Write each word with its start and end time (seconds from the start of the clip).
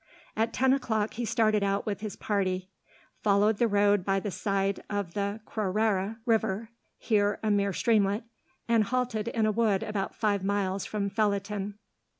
At 0.35 0.51
ten 0.51 0.73
o'clock 0.73 1.13
he 1.13 1.25
started 1.25 1.61
out 1.61 1.85
with 1.85 1.99
his 2.01 2.15
party, 2.15 2.71
followed 3.21 3.59
the 3.59 3.67
road 3.67 4.03
by 4.03 4.19
the 4.19 4.31
side 4.31 4.81
of 4.89 5.13
the 5.13 5.41
Crorrere 5.45 6.17
river 6.25 6.69
here 6.97 7.37
a 7.43 7.51
mere 7.51 7.71
streamlet 7.71 8.23
and 8.67 8.85
halted 8.85 9.27
in 9.27 9.45
a 9.45 9.51
wood 9.51 9.83
about 9.83 10.15
five 10.15 10.43
miles 10.43 10.87
from 10.87 11.07
Felletin. 11.11 11.75